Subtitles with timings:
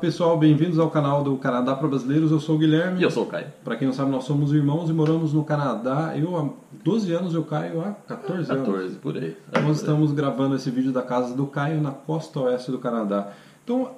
[0.00, 2.30] Pessoal, bem-vindos ao canal do Canadá para Brasileiros.
[2.30, 3.00] Eu sou o Guilherme.
[3.00, 3.46] E eu sou o Caio.
[3.64, 6.12] Para quem não sabe, nós somos irmãos e moramos no Canadá.
[6.16, 6.48] Eu há
[6.84, 8.66] 12 anos, eu Caio há 14 anos.
[8.66, 9.36] 14, por aí.
[9.52, 13.32] Nós por estamos gravando esse vídeo da casa do Caio na costa oeste do Canadá.
[13.64, 13.92] Então,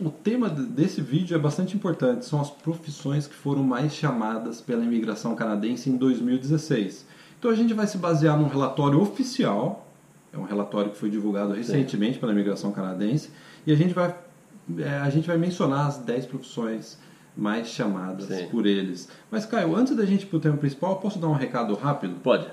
[0.00, 2.24] o tema desse vídeo é bastante importante.
[2.24, 7.06] São as profissões que foram mais chamadas pela imigração canadense em 2016.
[7.38, 9.86] Então, a gente vai se basear num relatório oficial.
[10.32, 12.20] É um relatório que foi divulgado recentemente Sim.
[12.20, 13.30] pela imigração canadense.
[13.66, 14.14] E a gente vai
[14.78, 16.98] é, a gente vai mencionar as 10 profissões
[17.36, 18.48] mais chamadas Sim.
[18.48, 19.08] por eles.
[19.30, 22.16] Mas, Caio, antes da gente ir para o tema principal, posso dar um recado rápido?
[22.22, 22.46] Pode.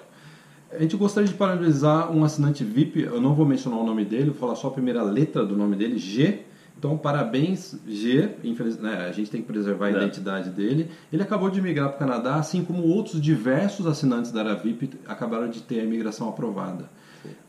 [0.72, 4.26] A gente gostaria de parabenizar um assinante VIP, eu não vou mencionar o nome dele,
[4.26, 6.42] vou falar só a primeira letra do nome dele, G.
[6.78, 8.36] Então, parabéns, G.
[8.44, 8.78] Infeliz...
[8.78, 9.92] Né, a gente tem que preservar a é.
[9.94, 10.92] identidade dele.
[11.12, 14.92] Ele acabou de migrar para o Canadá, assim como outros diversos assinantes da área VIP
[15.08, 16.90] acabaram de ter a imigração aprovada.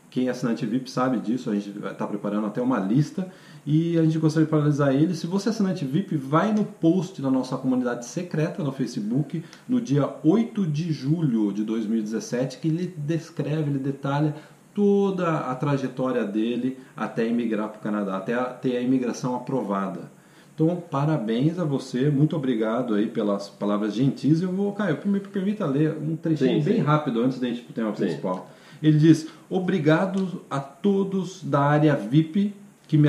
[0.09, 3.31] Quem é assinante VIP sabe disso, a gente está preparando até uma lista
[3.65, 5.13] e a gente gostaria de paralisar ele.
[5.13, 9.79] Se você é assinante VIP, vai no post da nossa comunidade secreta no Facebook no
[9.79, 14.35] dia 8 de julho de 2017, que ele descreve, ele detalha
[14.73, 20.11] toda a trajetória dele até emigrar para o Canadá, até ter a imigração aprovada.
[20.55, 24.41] Então, parabéns a você, muito obrigado aí pelas palavras gentis.
[24.41, 26.81] Eu vou, Caio, me permita ler um trechinho sim, bem sim.
[26.81, 28.03] rápido antes da gente ir para o tema sim.
[28.03, 28.49] principal.
[28.81, 32.53] Ele diz: Obrigado a todos da área VIP
[32.87, 33.07] que me,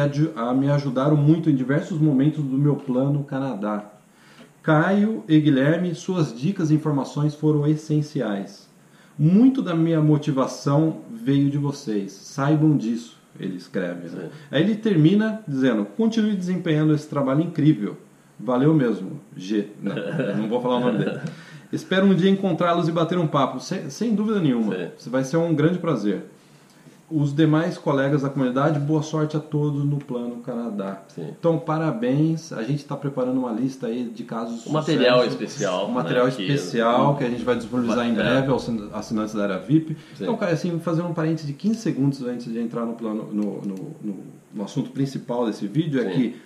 [0.58, 3.90] me ajudaram muito em diversos momentos do meu plano Canadá.
[4.62, 8.68] Caio e Guilherme, suas dicas e informações foram essenciais.
[9.18, 12.12] Muito da minha motivação veio de vocês.
[12.12, 14.08] Saibam disso, ele escreve.
[14.08, 14.28] Né?
[14.50, 17.96] Aí ele termina dizendo: continue desempenhando esse trabalho incrível.
[18.38, 19.68] Valeu mesmo, G.
[19.82, 19.94] Não,
[20.36, 21.20] não vou falar o nome dele.
[21.72, 24.74] Espero um dia encontrá-los e bater um papo, sem, sem dúvida nenhuma.
[24.96, 25.10] Sim.
[25.10, 26.24] Vai ser um grande prazer
[27.10, 31.02] os demais colegas da comunidade, boa sorte a todos no Plano Canadá.
[31.08, 31.26] Sim.
[31.38, 32.52] Então, parabéns.
[32.52, 34.64] A gente está preparando uma lista aí de casos.
[34.66, 35.88] Um material especial.
[35.88, 39.42] Um material né, especial que, que, a gente vai disponibilizar em breve aos assinantes da
[39.42, 39.96] área VIP.
[40.14, 40.22] Sim.
[40.24, 43.60] Então, cara, assim, fazer um parênteses de 15 segundos antes de entrar no, plano, no,
[43.60, 44.18] no, no,
[44.54, 46.36] no assunto principal desse vídeo, é é que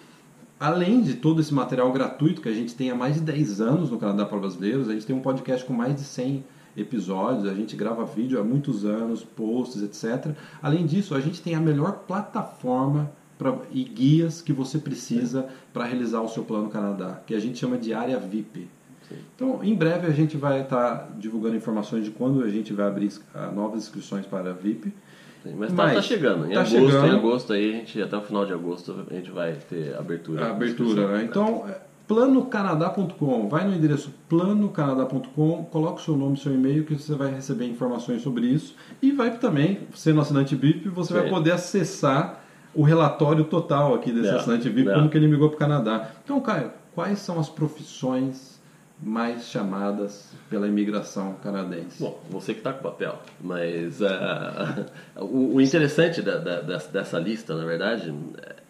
[0.59, 3.91] além de todo esse material gratuito que a gente tem há mais de 10 anos
[3.91, 6.45] no Canadá para Brasileiros, a gente tem um podcast com mais de 100
[6.77, 10.35] episódios, a gente grava vídeo há muitos anos, posts, etc.
[10.63, 15.85] Além disso, a gente tem a melhor plataforma pra, e guias que você precisa para
[15.85, 18.69] realizar o seu plano Canadá, que a gente chama de área VIP.
[19.09, 19.17] Sim.
[19.35, 22.87] Então, em breve a gente vai estar tá divulgando informações de quando a gente vai
[22.87, 23.13] abrir
[23.55, 24.93] novas inscrições para a VIP.
[25.43, 26.47] Sim, mas está tá chegando.
[26.47, 27.07] Em tá agosto, chegando.
[27.07, 30.47] em agosto aí, a gente, até o final de agosto, a gente vai ter abertura.
[30.47, 31.25] A abertura, né?
[31.25, 31.67] Então,
[32.07, 33.49] planocanadá.com.
[33.49, 38.23] Vai no endereço planocanadá.com, coloca o seu nome, seu e-mail, que você vai receber informações
[38.23, 38.75] sobre isso.
[39.03, 41.21] E vai também, sendo assinante VIP, você Sim.
[41.21, 42.43] vai poder acessar
[42.75, 44.95] o relatório total aqui desse é, assinante VIP, é.
[44.95, 46.11] como que ele migrou para o Canadá.
[46.25, 48.54] Então, Caio, quais são as profissões
[49.03, 52.03] mais chamadas pela imigração canadense?
[52.03, 54.87] Bom, você que está com papel, mas uh,
[55.23, 58.15] o, o, interessante da, da, dessa lista, na verdade,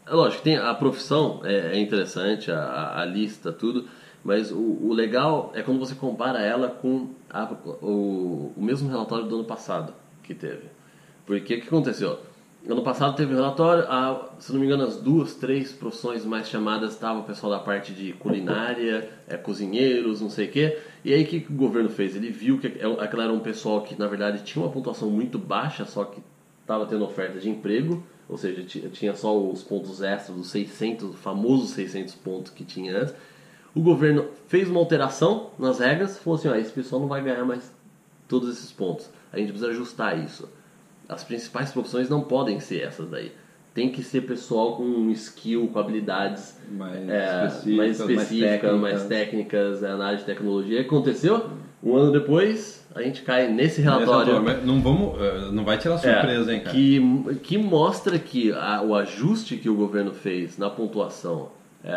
[0.06, 3.88] é lógico, tem a profissão é, é interessante, a, a, lista, tudo,
[4.24, 7.44] mas o, o, legal é quando você compara ela com a,
[7.82, 10.68] o, o mesmo relatório do ano passado que teve.
[11.26, 12.18] Porque o que aconteceu?
[12.66, 16.48] Ano passado teve um relatório, a, se não me engano, as duas, três profissões mais
[16.48, 20.78] chamadas estavam o pessoal da parte de culinária, é, cozinheiros, não sei o quê.
[21.04, 22.16] E aí o que o governo fez?
[22.16, 22.66] Ele viu que
[23.00, 26.22] aquela era um pessoal que na verdade tinha uma pontuação muito baixa, só que
[26.62, 31.70] estava tendo oferta de emprego ou seja, tinha só os pontos extras, os 600, famosos
[31.70, 33.14] 600 pontos que tinha antes.
[33.74, 37.44] O governo fez uma alteração nas regras, falou assim, ó, esse pessoal não vai ganhar
[37.44, 37.70] mais
[38.26, 39.10] todos esses pontos.
[39.32, 40.48] A gente precisa ajustar isso.
[41.08, 43.32] As principais profissões não podem ser essas daí.
[43.74, 48.80] Tem que ser pessoal com skill, com habilidades mais, é, específicas, mais, específicas, mais técnicas,
[48.80, 50.80] mais técnicas é, na área de tecnologia.
[50.80, 51.50] Aconteceu?
[51.82, 54.40] Um ano depois, a gente cai nesse relatório.
[54.64, 56.74] não, vamos, eh, não vai tirar surpresa, é, hein, cara?
[56.74, 61.50] Que, que mostra que a, o ajuste que o governo fez na pontuação
[61.84, 61.92] é,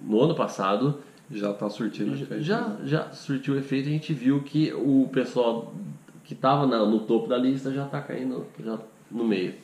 [0.00, 0.98] no ano passado
[1.30, 2.42] já está surtindo já, efeito.
[2.42, 2.76] Já, né?
[2.84, 3.88] já surtiu efeito.
[3.88, 5.72] A gente viu que o pessoal
[6.32, 8.78] que estava no topo da lista já está caindo já
[9.10, 9.54] no meio.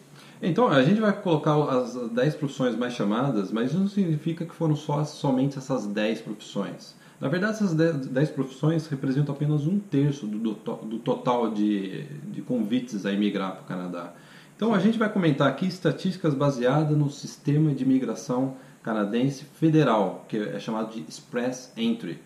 [0.43, 4.55] Então, a gente vai colocar as 10 profissões mais chamadas, mas isso não significa que
[4.55, 6.95] foram só, somente essas 10 profissões.
[7.21, 12.43] Na verdade, essas 10 profissões representam apenas um terço do, do, do total de, de
[12.43, 14.13] convites a emigrar para o Canadá.
[14.55, 20.37] Então, a gente vai comentar aqui estatísticas baseadas no sistema de imigração canadense federal, que
[20.37, 22.21] é chamado de Express Entry.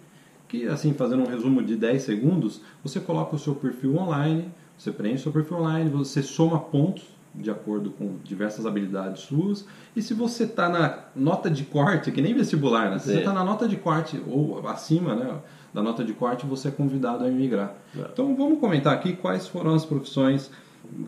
[0.52, 4.92] Que, assim, fazendo um resumo de 10 segundos, você coloca o seu perfil online, você
[4.92, 7.04] preenche o seu perfil online, você soma pontos
[7.34, 9.66] de acordo com diversas habilidades suas.
[9.96, 12.98] E se você está na nota de corte, que nem vestibular, né?
[12.98, 15.38] Se você está na nota de corte ou acima, né?
[15.72, 17.74] Da nota de corte, você é convidado a emigrar.
[17.96, 18.00] É.
[18.12, 20.50] Então vamos comentar aqui quais foram as profissões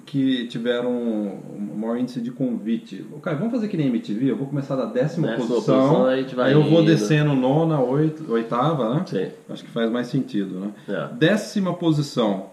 [0.06, 3.04] que tiveram um maior índice de convite.
[3.22, 4.30] Caio, vamos fazer que nem MTV?
[4.30, 6.80] Eu vou começar da décima Décima posição, posição, aí a gente vai aí eu vou
[6.82, 6.90] indo.
[6.90, 9.04] descendo nona, oito, oitava, né?
[9.06, 9.28] Sim.
[9.48, 10.72] Acho que faz mais sentido, né?
[10.88, 11.14] É.
[11.14, 12.50] Décima posição,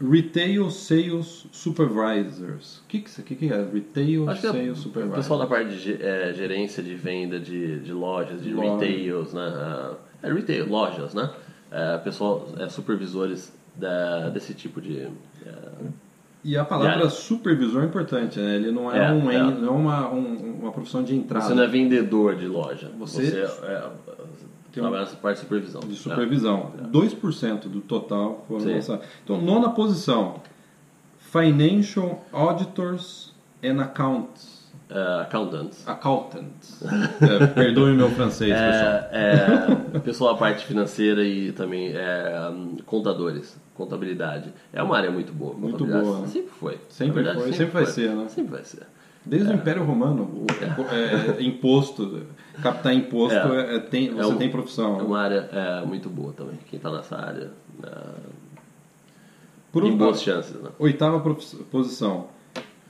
[0.00, 2.78] Retail Sales Supervisors.
[2.78, 5.16] O que, que, isso- que, que é Retail Acho que é Sales o Supervisors?
[5.22, 8.84] pessoal da parte de é, gerência de venda de, de lojas, de Loja.
[8.84, 9.42] retails, né?
[9.56, 11.28] Ah, É retail, lojas, né?
[11.70, 15.00] É, pessoal, é, supervisores da, desse tipo de...
[15.00, 15.08] é,
[16.44, 17.10] E a palavra Já.
[17.10, 18.54] supervisor é importante, né?
[18.56, 19.38] Ele não é, É, um, é.
[19.42, 21.44] não é uma, um- uma profissão de entrada.
[21.46, 22.90] Você não é vendedor de loja.
[22.98, 23.80] Você- Você, é,
[24.72, 25.80] Tem um- trabalha nessa parte de supervisão.
[25.80, 26.72] De supervisão.
[26.90, 29.04] 2% do total foram lançados.
[29.24, 30.40] Então, nona posição.
[31.18, 34.57] Financial Auditors and Accountants.
[34.90, 35.86] É, accountants.
[35.86, 36.82] Accountants.
[37.20, 38.92] É, perdoe meu francês, pessoal.
[39.12, 42.50] É, é, pessoal da parte financeira e também é,
[42.86, 44.52] contadores, contabilidade.
[44.72, 45.54] É uma área muito boa.
[45.54, 46.26] Muito boa, né?
[46.28, 46.78] Sempre foi.
[46.88, 47.92] Sempre Na foi, sempre vai foi.
[47.92, 48.26] ser, né?
[48.28, 48.82] Sempre vai ser.
[49.26, 50.46] Desde o Império Romano, o-
[50.94, 52.22] é, imposto,
[52.62, 53.72] captar imposto, É.
[53.72, 54.98] é- é- tem, você um- tem profissão.
[55.00, 56.54] É uma área é, muito boa também.
[56.70, 57.50] Quem está nessa área
[57.84, 57.88] é,
[59.70, 60.54] Por tem boas chances.
[60.62, 60.70] Né?
[60.78, 61.20] Oitava
[61.70, 62.28] posição.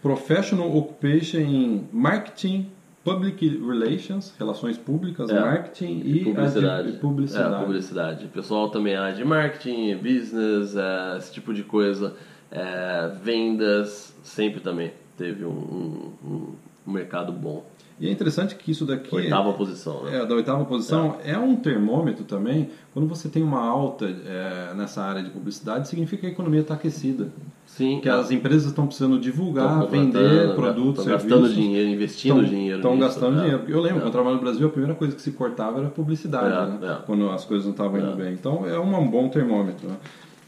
[0.02, 2.70] Professional Occupation em Marketing,
[3.04, 5.40] Public Relations, Relações Públicas, É.
[5.40, 6.88] Marketing e, publicidade.
[6.88, 7.54] ad- publicidade.
[7.54, 8.24] É, publicidade.
[8.26, 12.14] O pessoal também é de marketing, business, é, esse tipo de coisa.
[12.50, 16.52] É, vendas, sempre também teve um, um-
[16.88, 17.64] um- mercado bom.
[18.00, 19.12] E é interessante que isso daqui...
[19.12, 20.18] Oitava posição, né?
[20.22, 21.36] É, da oitava posição é.
[21.36, 22.70] um termômetro também.
[22.94, 26.74] Quando você tem uma alta é, nessa área de publicidade, significa que a economia está
[26.74, 27.28] aquecida.
[27.66, 31.30] Sim, Que as empresas estão precisando divulgar, Estão vender contratando, produtos, estão serviços.
[31.42, 33.42] gastando dinheiro, investindo dinheiro Estão gastando é.
[33.42, 33.64] dinheiro.
[33.66, 34.00] Eu lembro, É.
[34.02, 36.92] quando eu trabalhava no Brasil, a primeira coisa que se cortava era publicidade, É, né?
[36.92, 37.04] é.
[37.04, 38.14] Quando as coisas não estavam indo É.
[38.14, 38.32] bem.
[38.32, 39.88] Então é um bom termômetro.
[39.88, 39.96] Né?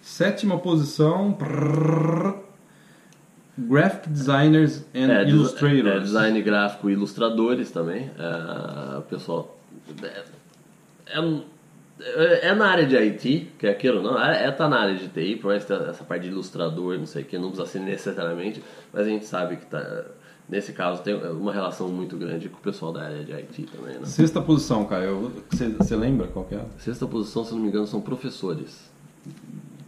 [0.00, 1.32] Sétima posição.
[1.32, 2.34] prrr,
[3.68, 5.86] graphic Designers and É, Illustrators.
[5.96, 8.10] é, design gráfico e ilustradores também.
[8.18, 9.58] É, o pessoal.
[10.02, 11.18] É,
[12.02, 14.18] é, é na área de IT, que é aquilo, não?
[14.22, 17.06] É, é tá na área de TI, por mais que essa parte de ilustrador, não
[17.06, 18.62] sei o que, não precisa ser necessariamente,
[18.92, 20.04] mas a gente sabe que tá,
[20.48, 23.94] nesse caso tem uma relação muito grande com o pessoal da área de IT também,
[23.98, 24.06] né?
[24.06, 25.30] Sexta posição, Caio.
[25.78, 26.64] Você lembra qual que é?
[26.78, 28.88] Sexta posição, se não me engano, são professores.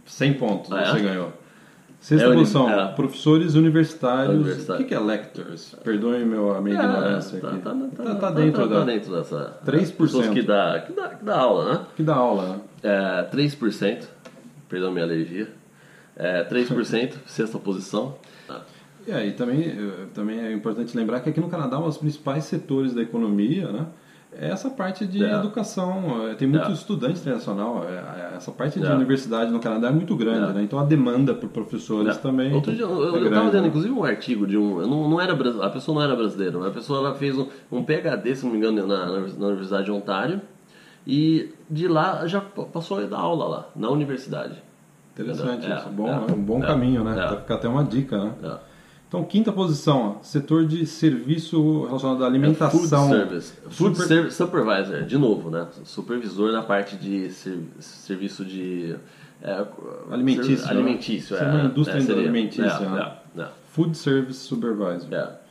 [0.05, 0.85] 100 pontos Ah, é?
[0.91, 1.33] você ganhou.
[2.03, 2.91] Sexta É, posição, é.
[2.91, 4.35] professores universitários.
[4.35, 4.81] Universitário.
[4.81, 5.73] O que que é lectors?
[5.85, 7.59] Perdoe meu, a minha ignorância tá, aqui.
[7.59, 8.83] tá, tá, Tá- tá, tá dentro tá da...
[8.83, 9.57] dentro dessa.
[9.65, 9.91] 3%.
[9.95, 11.85] Pessoas que dá, que dá, que dá aula, né?
[11.95, 12.61] Que dá aula, né?
[12.83, 14.03] É, 3%,
[14.67, 15.47] perdão minha alergia.
[16.17, 18.17] É, 3%, sexta posição.
[19.07, 22.43] E aí também, eh, também é importante lembrar que aqui no Canadá um dos principais
[22.43, 23.85] setores da economia, né?
[24.39, 25.33] É essa parte de É.
[25.35, 26.03] educação.
[26.37, 26.71] Tem muito É.
[26.73, 27.85] estudante internacional.
[27.87, 28.93] eh, Essa parte de É.
[28.93, 30.53] universidade no Canadá é muito grande, É.
[30.53, 30.63] né?
[30.63, 32.51] Então a demanda por professores também.
[32.53, 33.67] Outro dia, eu, é eu grande, tava lendo, né?
[33.67, 34.81] inclusive, um artigo de um.
[34.87, 35.33] Não, não era,
[35.65, 38.57] a pessoa não era brasileira, a pessoa ela fez um, um PHD, se não me
[38.57, 40.41] engano, na, na Universidade de Ontário.
[41.05, 44.55] E de lá já passou a dar aula lá, na universidade.
[45.13, 45.89] Interessante É, isso.
[45.89, 47.11] Bom, é, é um bom é, caminho, né?
[47.23, 47.35] é.
[47.37, 48.33] Ficar até uma dica, né?
[49.13, 49.17] É.
[49.17, 52.79] Então, quinta posição, ó, setor de serviço relacionado à alimentação.
[53.05, 53.53] É Food Service.
[53.69, 55.67] Food Super- Ser- Supervisor, de novo, né?
[55.83, 58.95] Supervisor na parte de ser- serviço de.
[59.41, 59.65] é,
[60.09, 60.71] Alimentício, ser- né?
[60.71, 61.47] alimentício, Ser é.
[61.47, 62.21] uma indústria é, seria.
[62.23, 63.11] alimentícia, É, né?
[63.37, 65.13] é, é, Food Service Supervisor.
[65.13, 65.43] é.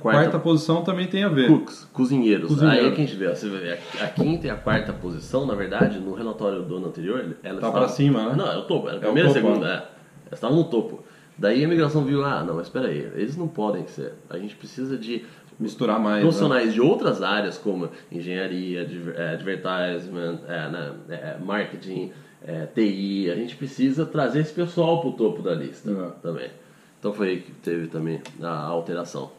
[0.00, 1.48] Quarta, posição também tem a ver.
[1.48, 2.48] Cooks, cozinheiros.
[2.48, 2.80] Cozinheiro.
[2.86, 5.44] Aí é que a gente vê, ó, vê, a, a quinta e a quarta posição,
[5.44, 8.34] na verdade, no relatório do ano anterior, ela Tá pra cima, né?
[8.36, 9.74] Não, é o topo, era a É primeira e segunda, né?
[9.74, 9.76] é.
[9.76, 11.04] Elas estavam no topo.
[11.38, 14.12] Daí a imigração viu, ah, não, mas espera aí, eles não podem ser.
[14.30, 15.24] A gente precisa de
[15.58, 16.16] Misturar mais.
[16.16, 16.20] né?
[16.22, 22.10] profissionais de outras áreas, como engenharia, eh, advertisement, eh, né, eh, marketing,
[22.44, 23.30] eh, TI.
[23.30, 26.10] A gente precisa trazer esse pessoal para o topo da lista É.
[26.22, 26.50] também.
[26.98, 29.30] Então foi aí que teve também a alteração.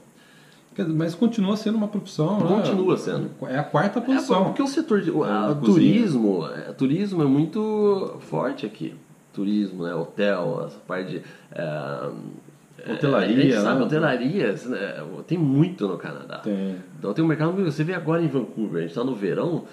[0.95, 2.47] Mas continua sendo uma profissão, né?
[2.47, 3.29] Continua sendo.
[3.43, 4.45] É a quarta É, posição.
[4.45, 5.55] porque o setor de a- É, cozinha.
[5.61, 8.95] turismo, é, turismo é muito forte aqui.
[9.33, 11.21] Turismo, né, hotel, essa parte de
[11.51, 13.85] é, Hotelaria, é, a gente sabe, né?
[13.85, 16.39] hotelaria, né, tem muito no Canadá.
[16.39, 16.75] Tem.
[16.99, 19.65] Então tem um mercado, você vê agora em Vancouver, a gente está no verão,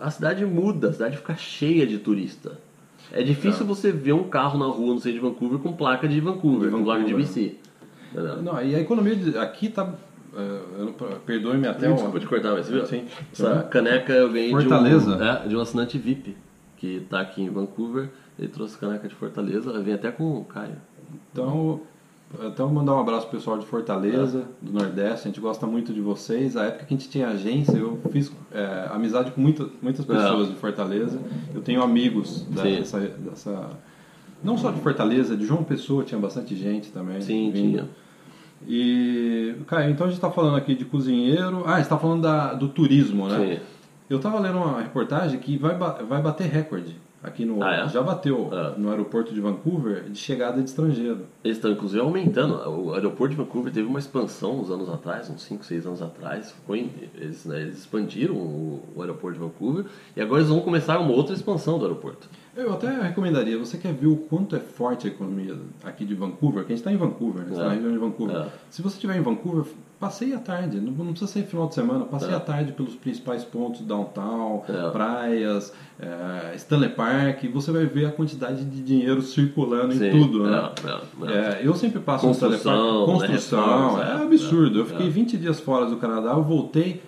[0.00, 2.58] a cidade muda, a cidade fica cheia de turista.
[3.12, 6.20] É difícil você ver um carro na rua, no centro de Vancouver, com placa de
[6.20, 7.44] Vancouver, De com placa de Vancouver.
[7.44, 7.56] BC.
[8.42, 9.92] Não, e a economia aqui tá.
[10.34, 10.92] eu não-
[11.26, 11.94] Perdoe-me até o.
[11.94, 12.86] Desculpa te cortar, mas você viu?
[12.86, 13.04] Sim.
[13.32, 15.16] Essa caneca eu ganhei Fortaleza.
[15.16, 16.36] de um, é, de um assinante VIP,
[16.76, 18.08] que está aqui em Vancouver.
[18.38, 20.76] Ele trouxe caneca de Fortaleza, vem até com o Caio.
[21.32, 21.80] Então,
[22.44, 25.28] Então, mandar um abraço pro pessoal de Fortaleza, do Nordeste.
[25.28, 26.56] A gente gosta muito de vocês.
[26.56, 30.48] A época que a gente tinha agência, eu fiz é, amizade com muita, muitas pessoas
[30.48, 31.18] de Fortaleza.
[31.54, 33.70] Eu tenho amigos dessa, dessa.
[34.42, 37.20] Não só de Fortaleza, de João Pessoa tinha bastante gente também.
[37.20, 37.70] Sim, vindo.
[37.70, 37.88] tinha.
[38.66, 41.64] E, Caio, então a gente está falando aqui de cozinheiro.
[41.66, 43.56] Ah, a gente está falando da, do turismo, né?
[43.56, 43.62] Sim.
[44.12, 47.88] Eu estava lendo uma reportagem que vai, vai bater recorde aqui no ah, é?
[47.88, 48.74] já bateu ah.
[48.76, 51.24] no aeroporto de Vancouver de chegada de estrangeiro.
[51.42, 52.56] Eles estão inclusive aumentando.
[52.68, 56.54] O aeroporto de Vancouver teve uma expansão uns anos atrás, uns 5, 6 anos atrás.
[56.66, 60.98] Foi, eles, né, eles expandiram o, o, aeroporto de Vancouver e agora eles vão começar
[60.98, 62.28] uma outra expansão do aeroporto.
[62.54, 66.64] Eu até recomendaria, você quer ver o quanto é forte a economia aqui de Vancouver,
[66.64, 67.52] que a gente está em Vancouver, né?
[67.52, 67.66] Está é.
[67.68, 68.36] na região de Vancouver.
[68.36, 68.48] É.
[68.68, 69.64] Se você estiver em Vancouver,
[70.02, 72.34] Passei à tarde, não, não precisa ser final de semana, passei é.
[72.34, 74.90] à tarde pelos principais pontos, downtown, é.
[74.90, 80.06] praias, é, Stanley Park, você vai ver a quantidade de dinheiro circulando Sim.
[80.06, 80.70] em tudo, né?
[81.22, 81.60] É, é, é.
[81.62, 83.04] eu sempre passo no Stanley Park, né?
[83.06, 84.80] construção, é, absurdo.
[84.80, 87.00] eu fiquei 20 dias fora do Canadá, eu voltei,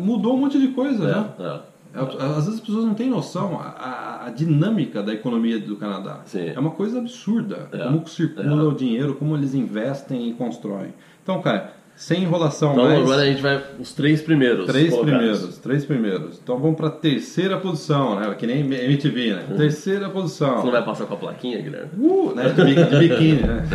[0.00, 1.06] mudou um monte de coisa,
[1.38, 1.60] né?
[1.92, 6.20] Às vezes as pessoas não têm noção a, a, dinâmica da economia do Canadá.
[6.24, 6.52] Sim.
[6.54, 7.68] É uma coisa absurda.
[7.70, 10.94] Como circula o dinheiro, como eles investem e constroem.
[11.22, 12.98] Então, cara, sem enrolação então, mais.
[12.98, 14.66] agora a gente vai os três primeiros.
[14.66, 15.18] Três colocados.
[15.18, 16.40] primeiros, três primeiros.
[16.42, 18.34] Então vamos para a terceira posição, né?
[18.38, 19.44] Que nem MTV, né?
[19.50, 19.56] Uhum.
[19.58, 20.56] Terceira posição.
[20.56, 21.90] Você não vai passar com a plaquinha, Guilherme?
[21.98, 22.48] Uh, né?
[22.48, 23.66] De, de biquíni, né?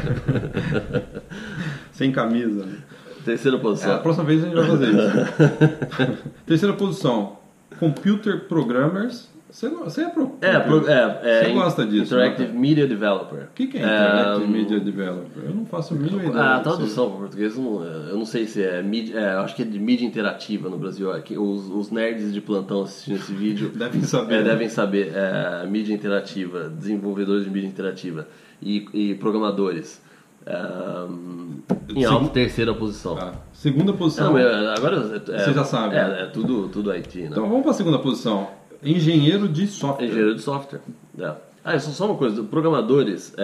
[1.92, 2.66] Sem camisa.
[2.66, 2.78] Né?
[3.24, 3.92] Terceira posição.
[3.92, 6.24] É, a próxima vez a gente vai fazer isso.
[6.48, 7.45] terceira posição.
[7.80, 12.14] Computer Programmers você, você é, pro, é, pro, é, é, você gosta disso?
[12.14, 12.60] Interactive né?
[12.60, 13.44] Media Developer.
[13.44, 15.44] O que, que é Interactive um, Media Developer?
[15.46, 16.56] Eu não faço a mínima ideia.
[16.56, 19.80] A tradução para português, eu não sei se é mídia, é, acho que é de
[19.80, 21.16] mídia interativa no Brasil.
[21.16, 24.36] É os, os nerds de plantão assistindo esse vídeo devem saber.
[24.36, 25.14] É, devem saber.
[25.16, 28.28] É, mídia interativa, desenvolvedores de mídia interativa
[28.62, 30.02] e, e programadores.
[30.48, 33.18] Um, em alta terceira posição.
[33.18, 34.34] Ah, segunda posição.
[34.34, 35.96] Não, agora é, você já sabe.
[35.96, 36.22] É, né?
[36.24, 37.20] é tudo, tudo IT.
[37.20, 37.28] Né?
[37.32, 38.48] Então vamos para a segunda posição.
[38.84, 40.06] Engenheiro de software.
[40.06, 40.82] Engenheiro de software.
[41.20, 41.34] É.
[41.64, 42.44] Ah, só, só uma coisa.
[42.44, 43.44] Programadores, é,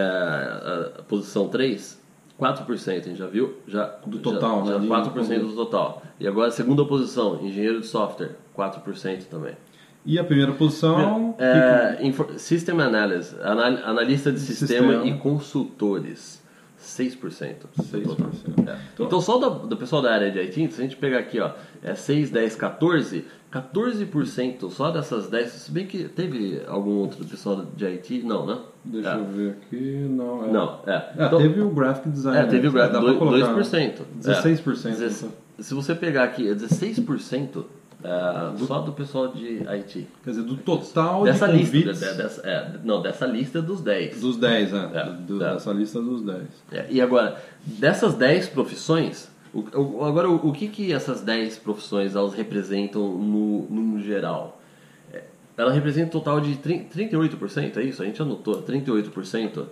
[0.99, 1.99] a posição 3,
[2.39, 3.55] 4%, a gente já viu?
[3.67, 4.87] Já, do total, já, né?
[4.87, 6.03] Já 4% do total.
[6.19, 9.55] E agora a segunda posição, engenheiro de software, 4% também.
[10.03, 11.35] E a primeira posição?
[11.37, 12.39] É, que...
[12.39, 16.40] System Analysis, analista de sistema, sistema, e consultores.
[16.91, 17.55] 6%.
[17.79, 18.67] 6%.
[18.67, 18.77] É.
[18.93, 21.39] Então, então, só do, do, pessoal da área de IT, se a gente pegar aqui,
[21.39, 27.23] ó, é 6, 10, 14, 14% só dessas 10, se bem que teve algum outro
[27.25, 28.57] pessoal de IT, não, né?
[28.83, 29.15] Deixa é.
[29.15, 30.45] eu ver aqui, não.
[30.45, 30.51] É.
[30.51, 30.93] Não, é.
[30.93, 32.39] é então, teve o Graphic Design.
[32.39, 34.01] É, teve o Graphic Design, 2%.
[34.21, 34.85] 16%.
[34.85, 35.05] É.
[35.05, 35.29] Então.
[35.59, 37.63] Se você pegar aqui, é 16%
[38.03, 40.07] é, do, só do pessoal de IT.
[40.23, 44.21] Quer dizer, do total dessa de lista, de, dessa, é, não, dessa lista dos 10.
[44.21, 44.89] Dos 10, né?
[44.93, 45.53] É, do, é.
[45.53, 46.41] Dessa lista dos 10.
[46.71, 51.59] É, e agora, dessas 10 profissões, o, o, agora, o, o, que, que essas 10
[51.59, 54.59] profissões elas representam no, no geral?
[55.13, 55.23] É,
[55.55, 58.01] ela representa um total de 30, 38%, é isso?
[58.01, 59.65] A gente anotou, 38%.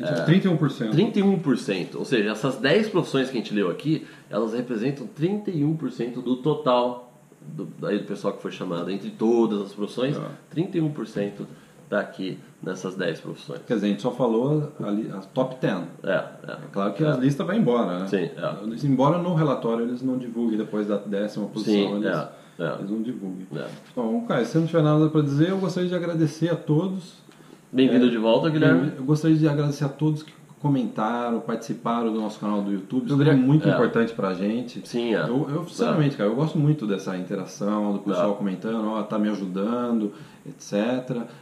[0.00, 0.94] É, 31%.
[0.94, 1.96] 31%.
[1.96, 7.07] Ou seja, essas 10 profissões que a gente leu aqui, elas representam 31% do total
[7.48, 8.90] do, do pessoal que foi chamado.
[8.90, 10.54] Entre todas as profissões, é.
[10.54, 11.46] 31%
[11.84, 13.60] está aqui nessas 10 profissões.
[13.66, 15.74] Quer dizer, a gente só falou ali, as top 10.
[16.02, 16.56] É, é.
[16.70, 17.08] Claro que é.
[17.08, 18.06] a lista vai embora, né?
[18.06, 18.86] Sim, é.
[18.86, 22.28] Embora no relatório eles não divulguem depois da décima posição, Sim, eles, é,
[22.58, 22.74] é.
[22.78, 23.46] eles não divulguem.
[23.56, 23.66] É.
[23.96, 27.26] Bom, Caio, se não tiver nada para dizer, eu gostaria de agradecer a todos.
[27.72, 28.92] Bem-vindo é, de volta, Guilherme.
[28.96, 33.06] Eu gostaria de agradecer a todos que comentaram, participaram do nosso canal do YouTube.
[33.06, 33.72] Isso é muito é.
[33.72, 34.86] importante pra gente.
[34.86, 35.22] Sim, é.
[35.22, 38.36] Eu, eu sinceramente, cara, eu gosto muito dessa interação, do pessoal é.
[38.36, 40.12] comentando, ó, tá me ajudando,
[40.46, 40.74] etc.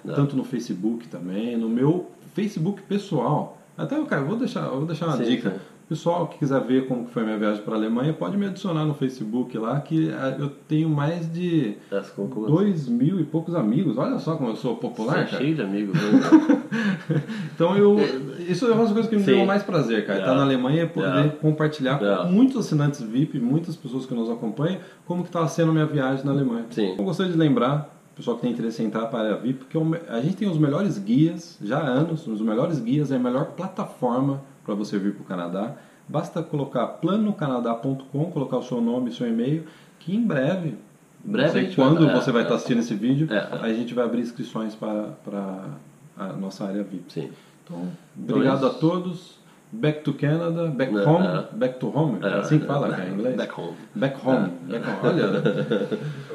[0.06, 0.12] É.
[0.12, 3.58] Tanto no Facebook também, no meu Facebook pessoal.
[3.76, 5.50] Até, cara, eu vou deixar, eu vou deixar uma sim, dica.
[5.50, 5.56] Sim.
[5.88, 8.92] Pessoal que quiser ver como foi minha viagem para a Alemanha, pode me adicionar no
[8.92, 11.76] Facebook lá, que é, eu tenho mais de
[12.48, 13.96] dois mil e poucos amigos.
[13.96, 15.94] Olha só como eu sou popular, Você é cheio de amigos.
[15.94, 17.22] Né?
[17.54, 17.96] então eu,
[18.50, 20.20] isso é uma das coisas que me deu mais prazer, cara.
[20.20, 24.30] Estar tá na Alemanha e poder compartilhar com muitos assinantes VIP, muitas pessoas que nos
[24.30, 26.66] acompanham, como que está sendo a minha viagem na Alemanha.
[26.70, 26.94] Sim.
[26.98, 29.78] Eu gostaria de lembrar pessoal que tem interesse em entrar para a área VIP, porque
[30.08, 33.52] a gente tem os melhores guias, já há anos, os melhores guias, é a melhor
[33.52, 35.76] plataforma para você vir para o Canadá.
[36.08, 39.66] Basta colocar planocanadá.com, colocar o seu nome e seu e-mail,
[39.98, 40.78] que em breve,
[41.22, 43.68] breve não sei quando vai, você é, vai estar é, assistindo esse vídeo, é, a
[43.74, 45.64] gente vai abrir inscrições para, para
[46.16, 47.12] a nossa área VIP.
[47.12, 47.30] Sim.
[47.66, 49.36] Então, obrigado a todos.
[49.72, 51.56] Back to Canada, back é, home, é.
[51.56, 53.36] back to home, é assim que fala em inglês?
[53.36, 53.76] Back home.
[53.96, 54.48] Back home.
[54.68, 54.98] Back home.
[55.02, 55.90] Olha,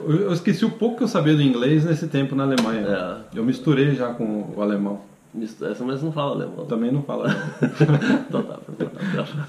[0.06, 3.24] eu esqueci o pouco que eu sabia do inglês nesse tempo na Alemanha.
[3.34, 5.00] Eu misturei já com o alemão.
[5.62, 6.66] Essa mas não fala alemão.
[6.66, 7.30] Também não fala.
[8.28, 9.48] então tá, então tá.